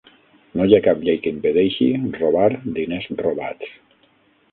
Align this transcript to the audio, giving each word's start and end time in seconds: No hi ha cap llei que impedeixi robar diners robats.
No 0.59 0.65
hi 0.69 0.71
ha 0.77 0.85
cap 0.85 1.03
llei 1.07 1.19
que 1.25 1.33
impedeixi 1.35 1.89
robar 2.15 2.47
diners 2.79 3.07
robats. 3.21 3.71